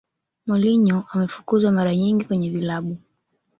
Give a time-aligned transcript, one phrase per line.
[0.47, 2.97] mourinho amefukuzwa mara nyingi kwenye vilabu